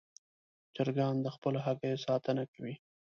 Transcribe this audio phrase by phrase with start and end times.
[0.75, 2.73] چرګان د خپلو هګیو ساتنه کوي.